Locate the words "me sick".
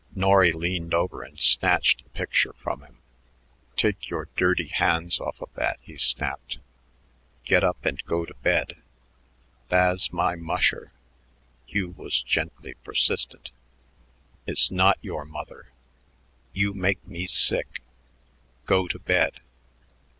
17.05-17.83